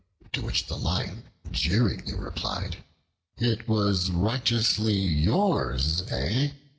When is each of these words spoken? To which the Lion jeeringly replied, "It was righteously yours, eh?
To 0.33 0.41
which 0.41 0.65
the 0.65 0.77
Lion 0.77 1.25
jeeringly 1.51 2.15
replied, 2.15 2.77
"It 3.37 3.67
was 3.69 4.09
righteously 4.09 4.97
yours, 4.97 6.01
eh? 6.09 6.53